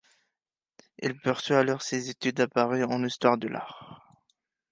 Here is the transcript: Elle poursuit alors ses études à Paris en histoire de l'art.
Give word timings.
Elle 0.97 1.15
poursuit 1.15 1.53
alors 1.53 1.83
ses 1.83 2.09
études 2.09 2.39
à 2.39 2.47
Paris 2.47 2.83
en 2.83 3.03
histoire 3.03 3.37
de 3.37 3.47
l'art. 3.47 4.01